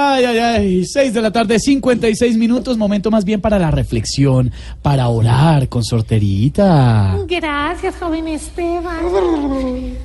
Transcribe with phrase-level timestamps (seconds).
[0.00, 4.52] Ay, ay, ay, 6 de la tarde, 56 minutos, momento más bien para la reflexión,
[4.80, 7.18] para orar con sorterita.
[7.26, 9.00] Gracias, joven Esteban.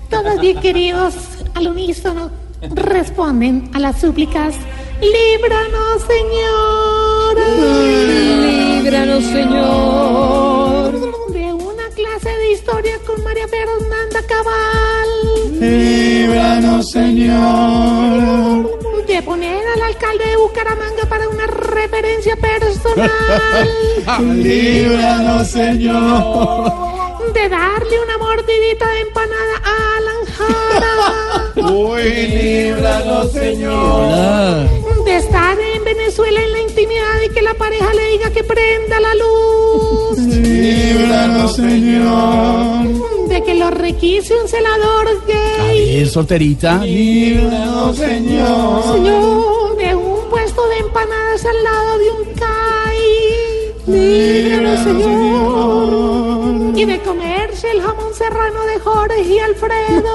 [0.10, 1.14] Todos bien queridos,
[1.54, 2.32] al unísono,
[2.74, 4.56] responden a las súplicas.
[5.00, 7.38] Líbranos, Señor.
[8.82, 10.92] Líbranos, Señor.
[11.34, 15.10] De una clase de historia con María Fernanda Cabal.
[15.60, 15.93] Líbranos,
[20.14, 23.70] alcalde de Bucaramanga para una referencia personal.
[24.44, 26.74] Líbranos, Señor.
[27.34, 31.52] De darle una mordidita de empanada a Alan Jara.
[31.74, 34.70] Uy, líbranos, Señor.
[35.06, 39.00] De estar en Venezuela en la intimidad y que la pareja le diga que prenda
[39.00, 40.18] la luz.
[40.20, 42.88] Líbranos, Señor.
[43.28, 45.98] De que lo requise un celador gay.
[45.98, 46.84] ver, sorterita.
[46.84, 48.84] Líbranos, Señor.
[48.94, 53.74] Señor, de un puesto de empanadas al lado de un CAI.
[53.88, 56.78] Líbranos, Señor.
[56.78, 60.14] Y de comerse el jamón serrano de Jorge y Alfredo.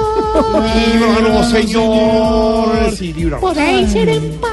[0.75, 2.91] Líbranos, Señor.
[2.97, 3.15] Sí.
[3.41, 4.51] Podéis ir en paz.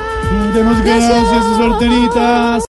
[0.53, 1.23] Demos gracias,
[1.57, 2.63] sorteritas.